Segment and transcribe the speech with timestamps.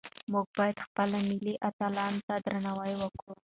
[0.31, 3.33] موږ باید خپل ملي اتلانو ته درناوی وکړو.